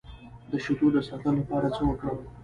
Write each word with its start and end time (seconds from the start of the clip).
د 0.51 0.53
شیدو 0.63 0.87
د 0.93 0.97
ساتلو 1.07 1.37
لپاره 1.39 1.67
څه 1.75 1.81
وکړم؟ 1.89 2.17